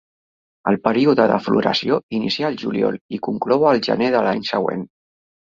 [0.69, 4.85] El període de floració inicia al juliol i conclou al gener de l'any següent.